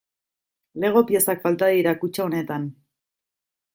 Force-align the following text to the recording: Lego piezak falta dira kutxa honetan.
Lego 0.85 1.03
piezak 1.11 1.45
falta 1.45 1.69
dira 1.75 1.93
kutxa 2.05 2.25
honetan. 2.27 2.67